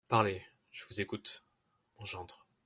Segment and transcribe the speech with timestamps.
[0.07, 0.43] Parlez…
[0.71, 1.45] je vous écoute…
[1.99, 2.47] mon gendre…